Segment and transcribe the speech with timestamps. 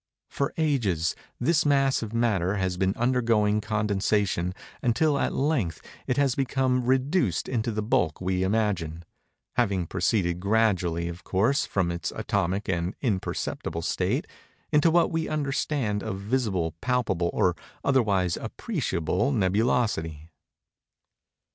[0.31, 6.33] For ages, this mass of matter has been undergoing condensation, until at length it has
[6.33, 9.05] become reduced into the bulk we imagine;
[9.57, 14.25] having proceeded gradually, of course, from its atomic and imperceptible state,
[14.71, 20.31] into what we understand of visible, palpable, or otherwise appreciable nebulosity.